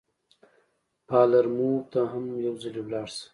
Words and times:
پالرمو 1.07 1.71
ته 1.91 1.99
هم 2.11 2.25
یو 2.45 2.53
ځلي 2.61 2.81
ولاړ 2.83 3.07
شه. 3.15 3.25